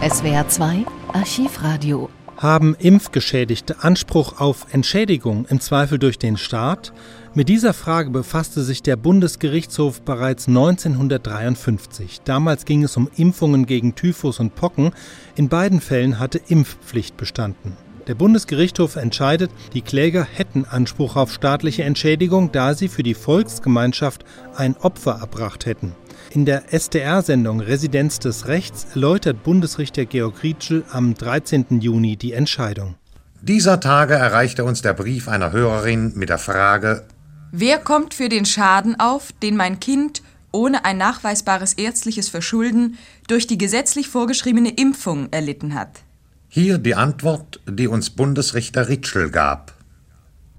[0.00, 2.08] SWR 2 Archivradio.
[2.36, 6.92] Haben Impfgeschädigte Anspruch auf Entschädigung, im Zweifel durch den Staat?
[7.34, 12.20] Mit dieser Frage befasste sich der Bundesgerichtshof bereits 1953.
[12.22, 14.92] Damals ging es um Impfungen gegen Typhus und Pocken.
[15.34, 17.76] In beiden Fällen hatte Impfpflicht bestanden.
[18.06, 24.24] Der Bundesgerichtshof entscheidet, die Kläger hätten Anspruch auf staatliche Entschädigung, da sie für die Volksgemeinschaft
[24.54, 25.96] ein Opfer erbracht hätten.
[26.30, 31.80] In der SDR-Sendung Residenz des Rechts erläutert Bundesrichter Georg Rietschel am 13.
[31.80, 32.96] Juni die Entscheidung.
[33.40, 37.06] Dieser Tage erreichte uns der Brief einer Hörerin mit der Frage
[37.50, 43.46] Wer kommt für den Schaden auf, den mein Kind ohne ein nachweisbares ärztliches Verschulden durch
[43.46, 46.00] die gesetzlich vorgeschriebene Impfung erlitten hat?
[46.48, 49.77] Hier die Antwort, die uns Bundesrichter Ritschel gab.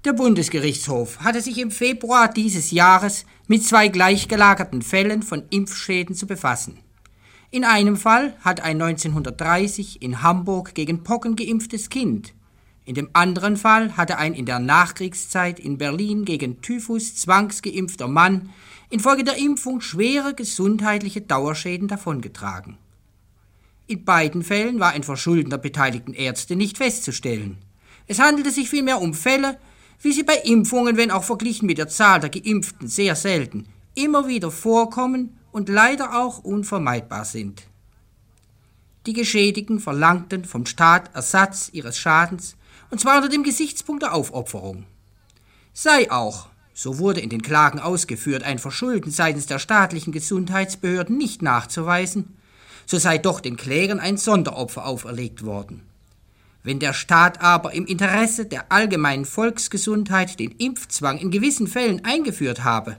[0.04, 6.26] Der Bundesgerichtshof hatte sich im Februar dieses Jahres mit zwei gleichgelagerten Fällen von Impfschäden zu
[6.26, 6.78] befassen.
[7.50, 12.32] In einem Fall hat ein 1930 in Hamburg gegen Pocken geimpftes Kind,
[12.90, 18.50] in dem anderen Fall hatte ein in der Nachkriegszeit in Berlin gegen Typhus zwangsgeimpfter Mann
[18.88, 22.78] infolge der Impfung schwere gesundheitliche Dauerschäden davongetragen.
[23.86, 27.58] In beiden Fällen war ein Verschulden der beteiligten Ärzte nicht festzustellen.
[28.08, 29.58] Es handelte sich vielmehr um Fälle,
[30.02, 34.28] wie sie bei Impfungen, wenn auch verglichen mit der Zahl der Geimpften sehr selten, immer
[34.28, 37.62] wieder vorkommen und leider auch unvermeidbar sind.
[39.06, 42.56] Die Geschädigten verlangten vom Staat Ersatz ihres Schadens,
[42.90, 44.84] und zwar unter dem Gesichtspunkt der Aufopferung.
[45.72, 51.42] Sei auch, so wurde in den Klagen ausgeführt, ein Verschulden seitens der staatlichen Gesundheitsbehörden nicht
[51.42, 52.36] nachzuweisen,
[52.86, 55.82] so sei doch den Klägern ein Sonderopfer auferlegt worden.
[56.62, 62.64] Wenn der Staat aber im Interesse der allgemeinen Volksgesundheit den Impfzwang in gewissen Fällen eingeführt
[62.64, 62.96] habe,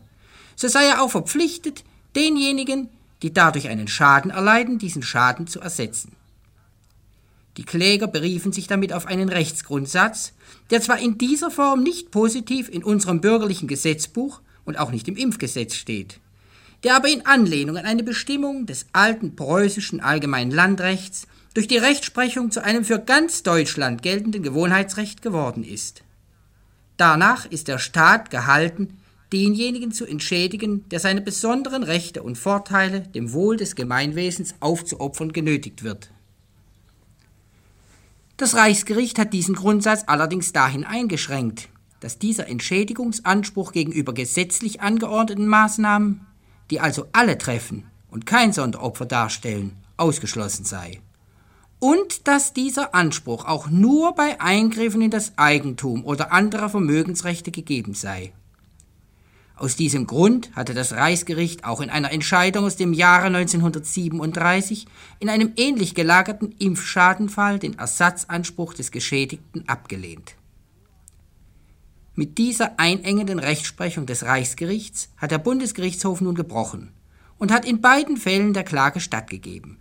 [0.56, 1.84] so sei er auch verpflichtet,
[2.16, 2.90] denjenigen,
[3.22, 6.14] die dadurch einen Schaden erleiden, diesen Schaden zu ersetzen.
[7.58, 10.34] Die Kläger beriefen sich damit auf einen Rechtsgrundsatz,
[10.70, 15.18] der zwar in dieser Form nicht positiv in unserem bürgerlichen Gesetzbuch und auch nicht im
[15.18, 16.20] Impfgesetz steht,
[16.84, 22.52] der aber in Anlehnung an eine Bestimmung des alten preußischen allgemeinen Landrechts durch die Rechtsprechung
[22.52, 26.04] zu einem für ganz Deutschland geltenden Gewohnheitsrecht geworden ist.
[26.98, 29.00] Danach ist der Staat gehalten,
[29.34, 35.84] denjenigen zu entschädigen, der seine besonderen Rechte und Vorteile dem Wohl des Gemeinwesens aufzuopfern genötigt
[35.84, 36.12] wird.
[38.38, 41.70] Das Reichsgericht hat diesen Grundsatz allerdings dahin eingeschränkt,
[42.00, 46.26] dass dieser Entschädigungsanspruch gegenüber gesetzlich angeordneten Maßnahmen
[46.72, 51.02] die also alle treffen und kein Sonderopfer darstellen, ausgeschlossen sei.
[51.82, 57.96] Und dass dieser Anspruch auch nur bei Eingriffen in das Eigentum oder andere Vermögensrechte gegeben
[57.96, 58.34] sei.
[59.56, 64.86] Aus diesem Grund hatte das Reichsgericht auch in einer Entscheidung aus dem Jahre 1937
[65.20, 70.36] in einem ähnlich gelagerten Impfschadenfall den Ersatzanspruch des Geschädigten abgelehnt.
[72.14, 76.92] Mit dieser einengenden Rechtsprechung des Reichsgerichts hat der Bundesgerichtshof nun gebrochen
[77.40, 79.80] und hat in beiden Fällen der Klage stattgegeben.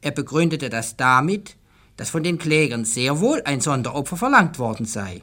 [0.00, 1.56] Er begründete das damit,
[1.96, 5.22] dass von den Klägern sehr wohl ein Sonderopfer verlangt worden sei.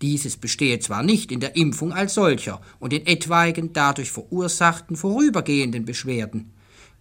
[0.00, 5.84] Dieses bestehe zwar nicht in der Impfung als solcher und in etwaigen dadurch verursachten vorübergehenden
[5.84, 6.52] Beschwerden,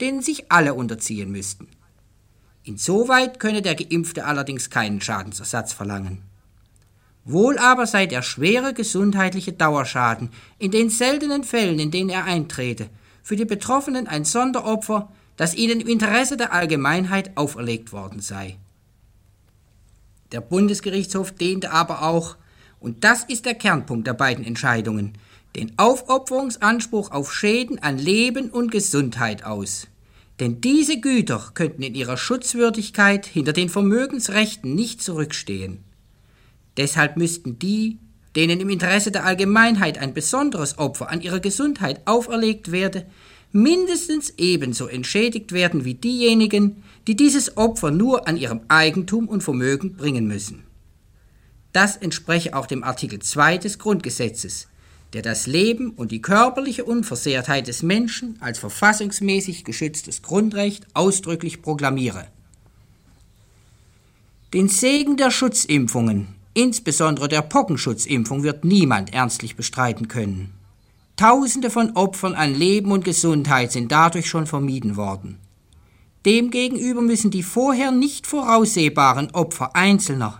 [0.01, 1.67] denen sich alle unterziehen müssten.
[2.63, 6.23] Insoweit könne der Geimpfte allerdings keinen Schadensersatz verlangen.
[7.23, 12.89] Wohl aber sei der schwere gesundheitliche Dauerschaden in den seltenen Fällen, in denen er eintrete,
[13.21, 18.57] für die Betroffenen ein Sonderopfer, das ihnen im Interesse der Allgemeinheit auferlegt worden sei.
[20.31, 22.35] Der Bundesgerichtshof dehnte aber auch,
[22.79, 25.13] und das ist der Kernpunkt der beiden Entscheidungen,
[25.55, 29.87] den Aufopferungsanspruch auf Schäden an Leben und Gesundheit aus.
[30.39, 35.83] Denn diese Güter könnten in ihrer Schutzwürdigkeit hinter den Vermögensrechten nicht zurückstehen.
[36.75, 37.97] Deshalb müssten die,
[38.35, 43.07] denen im Interesse der Allgemeinheit ein besonderes Opfer an ihrer Gesundheit auferlegt werde,
[43.51, 49.95] mindestens ebenso entschädigt werden wie diejenigen, die dieses Opfer nur an ihrem Eigentum und Vermögen
[49.95, 50.63] bringen müssen.
[51.73, 54.67] Das entspreche auch dem Artikel 2 des Grundgesetzes,
[55.13, 62.27] der das Leben und die körperliche Unversehrtheit des Menschen als verfassungsmäßig geschütztes Grundrecht ausdrücklich proklamiere.
[64.53, 70.56] Den Segen der Schutzimpfungen Insbesondere der Pockenschutzimpfung wird niemand ernstlich bestreiten können.
[71.17, 75.39] Tausende von Opfern an Leben und Gesundheit sind dadurch schon vermieden worden.
[76.27, 80.39] Demgegenüber müssen die vorher nicht voraussehbaren Opfer Einzelner,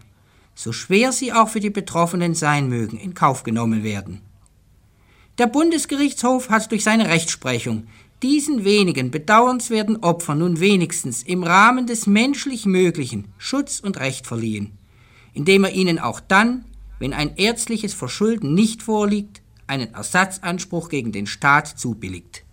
[0.54, 4.22] so schwer sie auch für die Betroffenen sein mögen, in Kauf genommen werden.
[5.40, 7.88] Der Bundesgerichtshof hat durch seine Rechtsprechung
[8.22, 14.78] diesen wenigen bedauernswerten Opfern nun wenigstens im Rahmen des menschlich Möglichen Schutz und Recht verliehen,
[15.34, 16.66] indem er ihnen auch dann,
[17.00, 22.44] wenn ein ärztliches Verschulden nicht vorliegt, einen Ersatzanspruch gegen den Staat zubilligt.